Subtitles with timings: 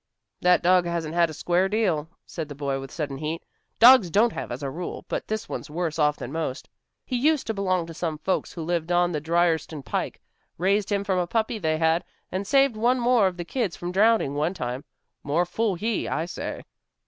[0.41, 3.43] "That dog hasn't had a square deal," said the boy with sudden heat.
[3.77, 6.67] "Dogs don't have as a rule, but this one's worse off than most.
[7.05, 10.19] He used to belong to some folks who lived on the Drierston pike,
[10.57, 13.91] raised him from a puppy they had, and he saved one of the kids from
[13.91, 14.85] drowning, one time.
[15.21, 16.63] More fool he, I say."